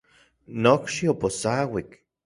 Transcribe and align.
Nokxi 0.63 1.05
oposauik. 1.13 1.89